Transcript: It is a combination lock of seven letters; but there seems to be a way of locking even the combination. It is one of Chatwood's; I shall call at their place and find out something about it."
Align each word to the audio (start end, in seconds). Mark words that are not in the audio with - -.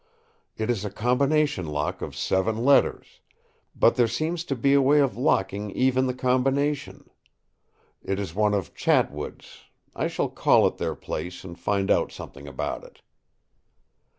It 0.57 0.71
is 0.71 0.83
a 0.83 0.89
combination 0.89 1.67
lock 1.67 2.01
of 2.01 2.15
seven 2.15 2.65
letters; 2.65 3.21
but 3.75 3.97
there 3.97 4.07
seems 4.07 4.43
to 4.45 4.55
be 4.55 4.73
a 4.73 4.81
way 4.81 4.97
of 4.99 5.15
locking 5.15 5.69
even 5.69 6.07
the 6.07 6.13
combination. 6.15 7.07
It 8.01 8.19
is 8.19 8.33
one 8.33 8.55
of 8.55 8.73
Chatwood's; 8.73 9.65
I 9.95 10.07
shall 10.07 10.29
call 10.29 10.65
at 10.65 10.77
their 10.77 10.95
place 10.95 11.43
and 11.43 11.53
find 11.55 11.91
out 11.91 12.11
something 12.11 12.47
about 12.47 12.83
it." 12.83 13.03